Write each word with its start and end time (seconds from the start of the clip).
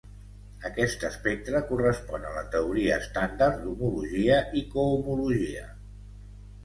Aquest 0.69 1.03
espectre 1.09 1.59
correspon 1.71 2.25
a 2.29 2.33
la 2.37 2.43
teoria 2.57 2.97
estàndard 3.03 3.61
d'homologia 3.67 4.41
i 4.63 4.67
cohomologia. 4.73 5.69